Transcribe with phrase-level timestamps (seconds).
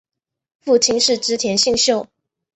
[0.61, 2.07] 父亲是织田信秀。